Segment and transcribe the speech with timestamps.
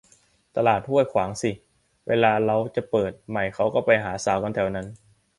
[0.55, 1.51] ตลาดห้วยขวางสิ
[2.07, 4.87] เวลาเล้าจะเปิดใหม่เขาก็ไปหาสาวกันแถวนั้น